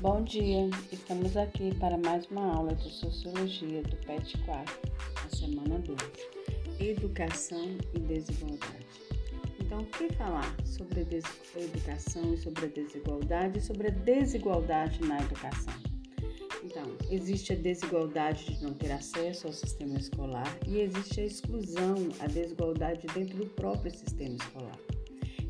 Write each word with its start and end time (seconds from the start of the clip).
Bom 0.00 0.22
dia, 0.22 0.70
estamos 0.90 1.36
aqui 1.36 1.74
para 1.74 1.98
mais 1.98 2.26
uma 2.30 2.54
aula 2.54 2.74
de 2.74 2.90
Sociologia 2.90 3.82
do 3.82 3.96
PET 3.98 4.38
4, 4.46 4.80
a 5.26 5.36
semana 5.36 5.78
2, 5.78 5.98
Educação 6.80 7.76
e 7.94 7.98
Desigualdade. 7.98 8.86
Então, 9.60 9.80
o 9.80 9.84
que 9.84 10.10
falar 10.14 10.56
sobre 10.64 11.00
a 11.00 11.60
educação 11.60 12.32
e 12.32 12.38
sobre 12.38 12.64
a 12.64 12.68
desigualdade 12.68 13.58
e 13.58 13.60
sobre 13.60 13.88
a 13.88 13.90
desigualdade 13.90 15.02
na 15.02 15.20
educação? 15.20 15.74
Então, 16.64 16.96
existe 17.10 17.52
a 17.52 17.56
desigualdade 17.56 18.54
de 18.54 18.64
não 18.64 18.72
ter 18.72 18.92
acesso 18.92 19.48
ao 19.48 19.52
sistema 19.52 19.98
escolar 19.98 20.58
e 20.66 20.80
existe 20.80 21.20
a 21.20 21.26
exclusão, 21.26 22.08
a 22.20 22.26
desigualdade 22.26 23.06
dentro 23.08 23.36
do 23.36 23.46
próprio 23.48 23.90
sistema 23.90 24.34
escolar. 24.36 24.78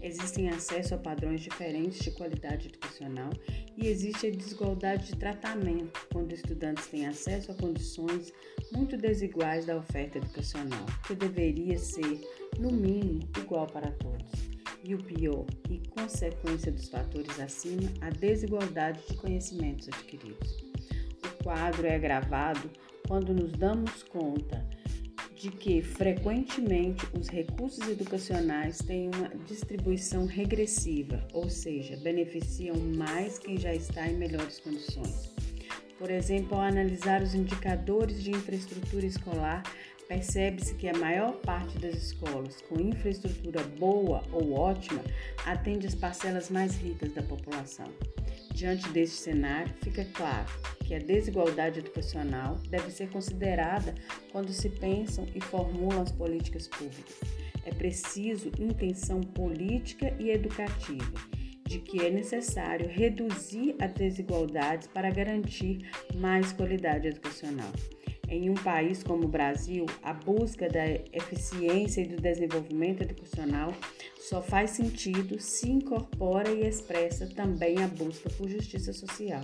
Existem 0.00 0.48
acesso 0.48 0.94
a 0.94 0.98
padrões 0.98 1.40
diferentes 1.40 1.98
de 1.98 2.12
qualidade 2.12 2.68
educacional 2.68 3.30
e 3.76 3.88
existe 3.88 4.28
a 4.28 4.30
desigualdade 4.30 5.08
de 5.08 5.16
tratamento, 5.16 6.06
quando 6.12 6.32
estudantes 6.32 6.86
têm 6.86 7.06
acesso 7.06 7.50
a 7.50 7.54
condições 7.54 8.32
muito 8.72 8.96
desiguais 8.96 9.66
da 9.66 9.76
oferta 9.76 10.18
educacional, 10.18 10.86
que 11.06 11.14
deveria 11.14 11.76
ser, 11.78 12.20
no 12.58 12.70
mínimo, 12.70 13.28
igual 13.38 13.66
para 13.66 13.90
todos. 13.90 14.30
E 14.84 14.94
o 14.94 15.02
pior, 15.02 15.44
e 15.68 15.78
consequência 15.88 16.70
dos 16.70 16.88
fatores 16.88 17.38
acima, 17.40 17.92
a 18.00 18.10
desigualdade 18.10 19.00
de 19.08 19.16
conhecimentos 19.16 19.88
adquiridos. 19.88 20.64
O 21.24 21.42
quadro 21.42 21.86
é 21.86 21.96
agravado 21.96 22.70
quando 23.06 23.34
nos 23.34 23.52
damos 23.52 24.02
conta 24.04 24.64
de 25.38 25.50
que 25.50 25.80
frequentemente 25.80 27.06
os 27.18 27.28
recursos 27.28 27.88
educacionais 27.88 28.78
têm 28.78 29.08
uma 29.14 29.28
distribuição 29.46 30.26
regressiva, 30.26 31.24
ou 31.32 31.48
seja, 31.48 31.96
beneficiam 31.98 32.76
mais 32.76 33.38
quem 33.38 33.56
já 33.56 33.72
está 33.72 34.08
em 34.08 34.16
melhores 34.16 34.58
condições. 34.58 35.32
Por 35.96 36.10
exemplo, 36.10 36.56
ao 36.56 36.62
analisar 36.62 37.22
os 37.22 37.34
indicadores 37.34 38.22
de 38.22 38.32
infraestrutura 38.32 39.06
escolar, 39.06 39.62
percebe-se 40.08 40.74
que 40.74 40.88
a 40.88 40.96
maior 40.96 41.32
parte 41.42 41.78
das 41.78 41.94
escolas 41.94 42.62
com 42.62 42.80
infraestrutura 42.80 43.62
boa 43.78 44.22
ou 44.32 44.54
ótima 44.54 45.04
atende 45.44 45.86
as 45.86 45.94
parcelas 45.94 46.50
mais 46.50 46.76
ricas 46.76 47.12
da 47.12 47.22
população. 47.22 47.86
Diante 48.52 48.88
deste 48.88 49.16
cenário, 49.16 49.72
fica 49.82 50.04
claro 50.06 50.48
que 50.84 50.94
a 50.94 50.98
desigualdade 50.98 51.80
educacional 51.80 52.56
deve 52.70 52.90
ser 52.90 53.10
considerada 53.10 53.94
quando 54.32 54.52
se 54.52 54.70
pensam 54.70 55.26
e 55.34 55.40
formulam 55.40 56.02
as 56.02 56.10
políticas 56.10 56.66
públicas. 56.66 57.20
É 57.64 57.70
preciso 57.70 58.50
intenção 58.58 59.20
política 59.20 60.12
e 60.18 60.30
educativa 60.30 61.38
de 61.66 61.78
que 61.80 62.00
é 62.00 62.10
necessário 62.10 62.88
reduzir 62.88 63.76
as 63.78 63.92
desigualdades 63.92 64.88
para 64.88 65.10
garantir 65.10 65.86
mais 66.16 66.50
qualidade 66.50 67.06
educacional. 67.06 67.70
Em 68.30 68.50
um 68.50 68.54
país 68.54 69.02
como 69.02 69.24
o 69.24 69.28
Brasil, 69.28 69.86
a 70.02 70.12
busca 70.12 70.68
da 70.68 70.86
eficiência 70.86 72.02
e 72.02 72.06
do 72.06 72.20
desenvolvimento 72.20 73.02
educacional 73.02 73.72
só 74.18 74.42
faz 74.42 74.72
sentido 74.72 75.40
se 75.40 75.70
incorpora 75.70 76.50
e 76.50 76.66
expressa 76.66 77.26
também 77.26 77.82
a 77.82 77.88
busca 77.88 78.28
por 78.28 78.46
justiça 78.46 78.92
social. 78.92 79.42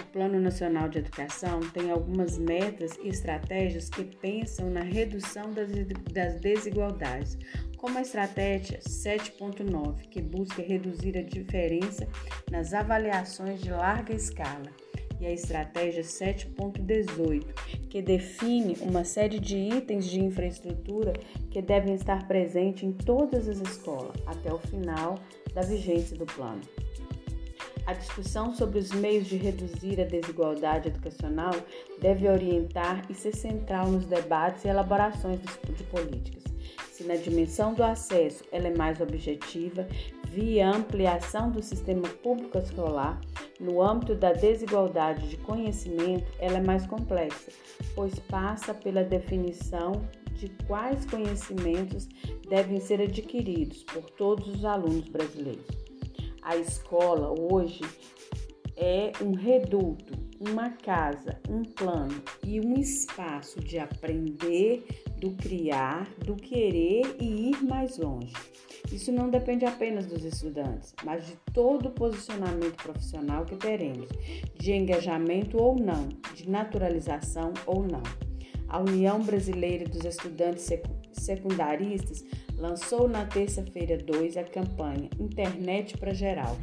O 0.00 0.02
Plano 0.12 0.40
Nacional 0.40 0.88
de 0.88 0.98
Educação 0.98 1.60
tem 1.72 1.92
algumas 1.92 2.36
metas 2.36 2.98
e 3.04 3.08
estratégias 3.08 3.88
que 3.88 4.04
pensam 4.04 4.68
na 4.68 4.82
redução 4.82 5.52
das 5.52 6.40
desigualdades, 6.40 7.38
como 7.76 7.98
a 7.98 8.02
estratégia 8.02 8.80
7.9, 8.80 10.08
que 10.08 10.20
busca 10.20 10.60
reduzir 10.60 11.16
a 11.16 11.22
diferença 11.22 12.08
nas 12.50 12.74
avaliações 12.74 13.60
de 13.60 13.70
larga 13.70 14.12
escala 14.12 14.72
e 15.20 15.26
a 15.26 15.32
estratégia 15.32 16.02
7.18, 16.02 17.44
que 17.88 18.02
define 18.02 18.76
uma 18.80 19.04
série 19.04 19.38
de 19.38 19.56
itens 19.56 20.06
de 20.06 20.20
infraestrutura 20.20 21.12
que 21.50 21.62
devem 21.62 21.94
estar 21.94 22.26
presentes 22.26 22.82
em 22.82 22.92
todas 22.92 23.48
as 23.48 23.60
escolas 23.60 24.16
até 24.26 24.52
o 24.52 24.58
final 24.58 25.18
da 25.54 25.62
vigência 25.62 26.16
do 26.16 26.26
plano. 26.26 26.60
A 27.86 27.92
discussão 27.92 28.52
sobre 28.52 28.80
os 28.80 28.90
meios 28.90 29.26
de 29.28 29.36
reduzir 29.36 30.00
a 30.00 30.04
desigualdade 30.04 30.88
educacional 30.88 31.54
deve 32.00 32.28
orientar 32.28 33.06
e 33.08 33.14
ser 33.14 33.34
central 33.34 33.86
nos 33.86 34.04
debates 34.06 34.64
e 34.64 34.68
elaborações 34.68 35.38
de 35.40 35.84
políticas. 35.84 36.42
Se 36.90 37.04
na 37.04 37.14
dimensão 37.14 37.74
do 37.74 37.84
acesso 37.84 38.42
ela 38.50 38.66
é 38.66 38.76
mais 38.76 39.00
objetiva, 39.00 39.86
via 40.36 40.68
ampliação 40.68 41.50
do 41.50 41.62
sistema 41.62 42.06
público 42.22 42.58
escolar, 42.58 43.18
no 43.58 43.80
âmbito 43.80 44.14
da 44.14 44.34
desigualdade 44.34 45.30
de 45.30 45.38
conhecimento, 45.38 46.30
ela 46.38 46.58
é 46.58 46.62
mais 46.62 46.86
complexa, 46.86 47.50
pois 47.94 48.18
passa 48.18 48.74
pela 48.74 49.02
definição 49.02 49.92
de 50.34 50.50
quais 50.66 51.06
conhecimentos 51.06 52.06
devem 52.50 52.78
ser 52.80 53.00
adquiridos 53.00 53.82
por 53.84 54.10
todos 54.10 54.46
os 54.46 54.62
alunos 54.66 55.08
brasileiros. 55.08 55.64
A 56.42 56.54
escola 56.54 57.32
hoje 57.50 57.80
é 58.76 59.12
um 59.22 59.32
reduto, 59.32 60.12
uma 60.38 60.70
casa, 60.70 61.40
um 61.48 61.62
plano 61.62 62.22
e 62.44 62.60
um 62.60 62.74
espaço 62.74 63.58
de 63.60 63.78
aprender, 63.78 64.86
do 65.18 65.30
criar, 65.32 66.06
do 66.18 66.36
querer 66.36 67.16
e 67.18 67.50
ir 67.50 67.64
mais 67.64 67.96
longe. 67.96 68.34
Isso 68.92 69.10
não 69.10 69.30
depende 69.30 69.64
apenas 69.64 70.06
dos 70.06 70.24
estudantes, 70.24 70.94
mas 71.04 71.26
de 71.26 71.36
todo 71.52 71.88
o 71.88 71.90
posicionamento 71.90 72.76
profissional 72.76 73.44
que 73.44 73.56
teremos, 73.56 74.08
de 74.54 74.72
engajamento 74.72 75.60
ou 75.60 75.74
não, 75.74 76.08
de 76.34 76.48
naturalização 76.48 77.52
ou 77.66 77.82
não. 77.82 78.02
A 78.68 78.80
União 78.80 79.20
Brasileira 79.20 79.88
dos 79.88 80.04
Estudantes 80.04 80.68
Secundaristas 81.12 82.24
lançou 82.56 83.08
na 83.08 83.24
terça-feira 83.24 83.96
2 83.96 84.36
a 84.36 84.44
campanha 84.44 85.08
Internet 85.18 85.96
para 85.98 86.12
Geral, 86.12 86.56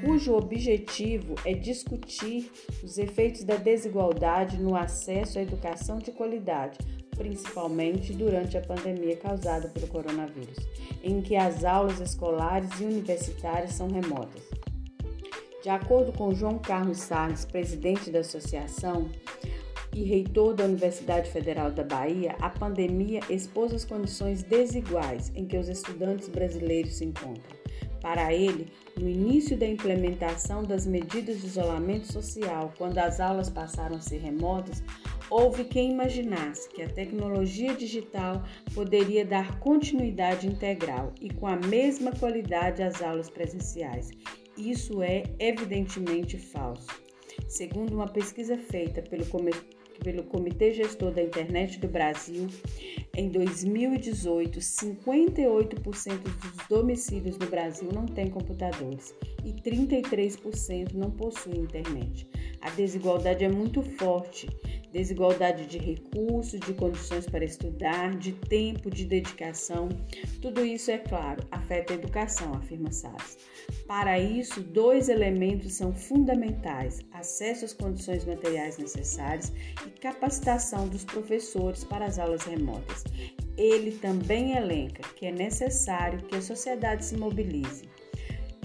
cujo 0.00 0.34
objetivo 0.34 1.34
é 1.44 1.52
discutir 1.52 2.50
os 2.82 2.98
efeitos 2.98 3.44
da 3.44 3.56
desigualdade 3.56 4.58
no 4.58 4.76
acesso 4.76 5.38
à 5.38 5.42
educação 5.42 5.98
de 5.98 6.12
qualidade 6.12 6.78
principalmente 7.16 8.12
durante 8.12 8.56
a 8.56 8.60
pandemia 8.60 9.16
causada 9.16 9.68
pelo 9.68 9.88
coronavírus, 9.88 10.58
em 11.02 11.20
que 11.20 11.34
as 11.34 11.64
aulas 11.64 11.98
escolares 11.98 12.70
e 12.80 12.84
universitárias 12.84 13.72
são 13.72 13.88
remotas. 13.88 14.42
De 15.62 15.70
acordo 15.70 16.12
com 16.12 16.34
João 16.34 16.58
Carlos 16.58 16.98
Salles, 16.98 17.44
presidente 17.44 18.10
da 18.10 18.20
associação 18.20 19.10
e 19.92 20.04
reitor 20.04 20.54
da 20.54 20.64
Universidade 20.64 21.30
Federal 21.30 21.72
da 21.72 21.82
Bahia, 21.82 22.36
a 22.38 22.50
pandemia 22.50 23.20
expôs 23.28 23.72
as 23.72 23.84
condições 23.84 24.42
desiguais 24.42 25.32
em 25.34 25.46
que 25.46 25.56
os 25.56 25.68
estudantes 25.68 26.28
brasileiros 26.28 26.96
se 26.96 27.04
encontram. 27.04 27.56
Para 28.00 28.32
ele, 28.32 28.68
no 28.96 29.08
início 29.08 29.56
da 29.56 29.66
implementação 29.66 30.62
das 30.62 30.86
medidas 30.86 31.40
de 31.40 31.46
isolamento 31.46 32.12
social, 32.12 32.72
quando 32.78 32.98
as 32.98 33.20
aulas 33.20 33.50
passaram 33.50 33.96
a 33.96 34.00
ser 34.00 34.18
remotas, 34.18 34.82
houve 35.30 35.64
quem 35.64 35.92
imaginasse 35.92 36.68
que 36.68 36.82
a 36.82 36.88
tecnologia 36.88 37.74
digital 37.74 38.42
poderia 38.74 39.24
dar 39.24 39.58
continuidade 39.60 40.46
integral 40.46 41.12
e 41.20 41.32
com 41.32 41.46
a 41.46 41.56
mesma 41.56 42.12
qualidade 42.12 42.82
às 42.82 43.02
aulas 43.02 43.28
presenciais. 43.28 44.10
Isso 44.56 45.02
é 45.02 45.24
evidentemente 45.38 46.38
falso. 46.38 46.86
Segundo 47.48 47.92
uma 47.92 48.08
pesquisa 48.08 48.56
feita 48.56 49.02
pelo 49.02 49.26
pelo 50.02 50.24
Comitê 50.24 50.72
Gestor 50.72 51.10
da 51.12 51.22
Internet 51.22 51.78
do 51.78 51.88
Brasil, 51.88 52.48
em 53.16 53.30
2018, 53.30 54.58
58% 54.58 56.18
dos 56.22 56.68
domicílios 56.68 57.38
do 57.38 57.46
Brasil 57.46 57.88
não 57.90 58.04
têm 58.04 58.28
computadores 58.28 59.14
e 59.42 59.52
33% 59.54 60.92
não 60.92 61.10
possuem 61.10 61.60
internet. 61.60 62.28
A 62.60 62.68
desigualdade 62.70 63.42
é 63.42 63.48
muito 63.48 63.82
forte 63.82 64.46
desigualdade 64.96 65.66
de 65.66 65.76
recursos, 65.76 66.58
de 66.58 66.72
condições 66.72 67.26
para 67.28 67.44
estudar, 67.44 68.16
de 68.16 68.32
tempo, 68.32 68.90
de 68.90 69.04
dedicação. 69.04 69.90
Tudo 70.40 70.64
isso, 70.64 70.90
é 70.90 70.96
claro, 70.96 71.46
afeta 71.50 71.92
a 71.92 71.96
educação, 71.96 72.54
afirma 72.54 72.90
Salles. 72.90 73.36
Para 73.86 74.18
isso, 74.18 74.62
dois 74.62 75.10
elementos 75.10 75.74
são 75.74 75.94
fundamentais: 75.94 77.00
acesso 77.12 77.66
às 77.66 77.74
condições 77.74 78.24
materiais 78.24 78.78
necessárias 78.78 79.52
e 79.86 79.90
capacitação 80.00 80.88
dos 80.88 81.04
professores 81.04 81.84
para 81.84 82.06
as 82.06 82.18
aulas 82.18 82.44
remotas. 82.44 83.04
Ele 83.58 83.92
também 83.92 84.56
elenca 84.56 85.02
que 85.14 85.26
é 85.26 85.32
necessário 85.32 86.22
que 86.22 86.36
a 86.36 86.42
sociedade 86.42 87.04
se 87.04 87.16
mobilize 87.16 87.84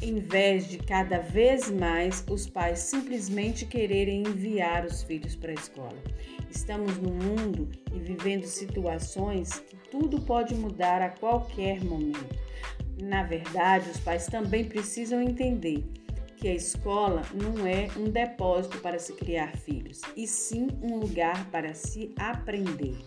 em 0.01 0.19
vez 0.19 0.67
de 0.67 0.79
cada 0.79 1.19
vez 1.19 1.69
mais 1.69 2.23
os 2.29 2.47
pais 2.47 2.79
simplesmente 2.79 3.65
quererem 3.65 4.23
enviar 4.23 4.85
os 4.85 5.03
filhos 5.03 5.35
para 5.35 5.51
a 5.51 5.55
escola. 5.55 5.97
Estamos 6.49 6.97
no 6.97 7.11
mundo 7.13 7.69
e 7.93 7.99
vivendo 7.99 8.45
situações 8.45 9.59
que 9.59 9.77
tudo 9.89 10.19
pode 10.21 10.55
mudar 10.55 11.01
a 11.01 11.09
qualquer 11.09 11.83
momento. 11.83 12.35
Na 13.01 13.23
verdade, 13.23 13.89
os 13.89 13.99
pais 13.99 14.27
também 14.27 14.65
precisam 14.65 15.21
entender 15.21 15.83
que 16.37 16.47
a 16.47 16.55
escola 16.55 17.21
não 17.33 17.67
é 17.67 17.87
um 17.95 18.05
depósito 18.05 18.79
para 18.79 18.97
se 18.97 19.13
criar 19.13 19.55
filhos, 19.57 20.01
e 20.17 20.25
sim 20.25 20.67
um 20.81 20.97
lugar 20.97 21.49
para 21.51 21.75
se 21.75 22.11
aprender. 22.17 22.97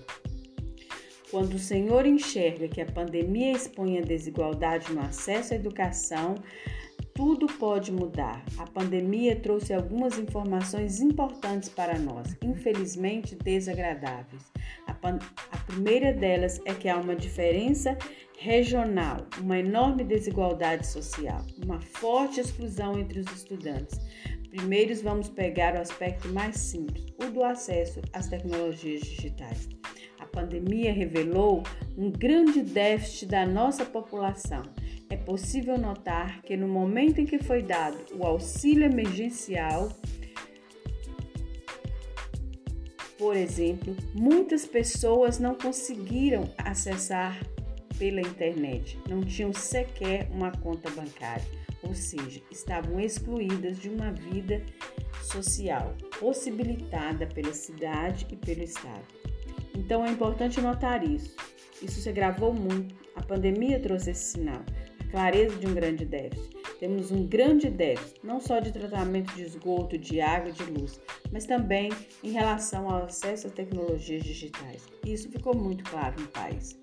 Quando 1.32 1.54
o 1.54 1.58
Senhor 1.58 2.06
enxerga 2.06 2.68
que 2.68 2.80
a 2.80 2.86
pandemia 2.86 3.50
expõe 3.50 3.98
a 3.98 4.02
desigualdade 4.02 4.92
no 4.92 5.00
acesso 5.00 5.52
à 5.52 5.56
educação, 5.56 6.36
tudo 7.14 7.46
pode 7.46 7.92
mudar. 7.92 8.44
A 8.58 8.66
pandemia 8.66 9.36
trouxe 9.36 9.72
algumas 9.72 10.18
informações 10.18 11.00
importantes 11.00 11.68
para 11.68 11.96
nós, 11.96 12.36
infelizmente 12.42 13.36
desagradáveis. 13.36 14.42
A, 14.86 14.92
a, 14.92 15.58
primeira 15.58 16.12
delas 16.12 16.60
é 16.64 16.74
que 16.74 16.88
há 16.88 16.96
uma 16.96 17.14
diferença 17.14 17.96
regional, 18.36 19.26
uma 19.40 19.58
enorme 19.58 20.02
desigualdade 20.02 20.86
social, 20.88 21.40
uma 21.64 21.80
forte 21.80 22.40
exclusão 22.40 22.98
entre 22.98 23.20
os 23.20 23.30
estudantes. 23.30 24.00
Primeiro, 24.50 24.94
vamos 25.02 25.28
pegar 25.28 25.74
o 25.74 25.80
aspecto 25.80 26.28
mais 26.28 26.56
simples, 26.56 27.06
o 27.18 27.30
do 27.30 27.44
acesso 27.44 28.00
às 28.12 28.28
tecnologias 28.28 29.02
digitais. 29.02 29.68
A 30.18 30.26
pandemia 30.26 30.92
revelou 30.92 31.62
um 31.96 32.10
grande 32.10 32.60
déficit 32.60 33.26
da 33.26 33.46
nossa 33.46 33.84
população 33.84 34.62
é 35.14 35.16
possível 35.16 35.78
notar 35.78 36.42
que 36.42 36.56
no 36.56 36.66
momento 36.66 37.20
em 37.20 37.24
que 37.24 37.38
foi 37.38 37.62
dado 37.62 37.96
o 38.18 38.26
auxílio 38.26 38.84
emergencial, 38.84 39.88
por 43.16 43.36
exemplo, 43.36 43.96
muitas 44.12 44.66
pessoas 44.66 45.38
não 45.38 45.54
conseguiram 45.54 46.52
acessar 46.58 47.40
pela 47.96 48.20
internet, 48.20 48.98
não 49.08 49.20
tinham 49.20 49.52
sequer 49.52 50.28
uma 50.32 50.50
conta 50.50 50.90
bancária, 50.90 51.46
ou 51.84 51.94
seja, 51.94 52.42
estavam 52.50 52.98
excluídas 52.98 53.78
de 53.78 53.88
uma 53.88 54.10
vida 54.10 54.66
social 55.22 55.94
possibilitada 56.18 57.24
pela 57.28 57.54
cidade 57.54 58.26
e 58.32 58.36
pelo 58.36 58.64
Estado. 58.64 59.06
Então 59.76 60.04
é 60.04 60.10
importante 60.10 60.60
notar 60.60 61.08
isso. 61.08 61.36
Isso 61.80 62.00
se 62.00 62.08
agravou 62.08 62.52
muito. 62.52 62.96
A 63.14 63.22
pandemia 63.22 63.78
trouxe 63.78 64.10
esse 64.10 64.32
sinal 64.32 64.64
clareza 65.14 65.56
de 65.56 65.68
um 65.68 65.74
grande 65.74 66.04
déficit. 66.04 66.56
Temos 66.80 67.12
um 67.12 67.24
grande 67.24 67.70
déficit, 67.70 68.18
não 68.24 68.40
só 68.40 68.58
de 68.58 68.72
tratamento 68.72 69.32
de 69.36 69.42
esgoto, 69.42 69.96
de 69.96 70.20
água 70.20 70.50
e 70.50 70.52
de 70.52 70.64
luz, 70.64 71.00
mas 71.30 71.46
também 71.46 71.92
em 72.20 72.32
relação 72.32 72.90
ao 72.90 73.04
acesso 73.04 73.46
às 73.46 73.52
tecnologias 73.52 74.24
digitais. 74.24 74.82
Isso 75.06 75.30
ficou 75.30 75.54
muito 75.54 75.84
claro 75.88 76.20
no 76.20 76.26
país. 76.26 76.76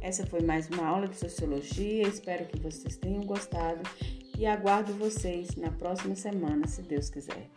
Essa 0.00 0.26
foi 0.26 0.40
mais 0.40 0.68
uma 0.68 0.84
aula 0.84 1.06
de 1.06 1.16
sociologia, 1.16 2.08
espero 2.08 2.44
que 2.44 2.58
vocês 2.58 2.96
tenham 2.96 3.22
gostado 3.22 3.88
e 4.36 4.44
aguardo 4.44 4.92
vocês 4.94 5.54
na 5.54 5.70
próxima 5.70 6.16
semana, 6.16 6.66
se 6.66 6.82
Deus 6.82 7.08
quiser. 7.08 7.48